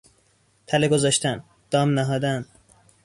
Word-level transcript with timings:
تله 0.67 0.87
گذاشتن، 0.87 1.43
دام 1.71 1.89
نهادن 1.99 2.45